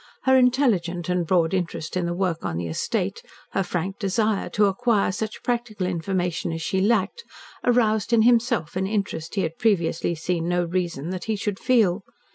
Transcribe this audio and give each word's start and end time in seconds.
Her 0.23 0.35
intelligent 0.35 1.09
and 1.09 1.27
broad 1.27 1.53
interest 1.53 1.95
in 1.95 2.07
the 2.07 2.13
work 2.15 2.43
on 2.43 2.57
the 2.57 2.65
estate, 2.65 3.21
her 3.51 3.61
frank 3.61 3.99
desire 3.99 4.49
to 4.49 4.65
acquire 4.65 5.11
such 5.11 5.43
practical 5.43 5.85
information 5.85 6.51
as 6.51 6.63
she 6.63 6.81
lacked, 6.81 7.23
aroused 7.63 8.11
in 8.11 8.23
himself 8.23 8.75
an 8.75 8.87
interest 8.87 9.35
he 9.35 9.41
had 9.41 9.59
previously 9.59 10.15
seen 10.15 10.49
no 10.49 10.63
reason 10.63 11.11
that 11.11 11.25
he 11.25 11.35
should 11.35 11.59
feel. 11.59 12.01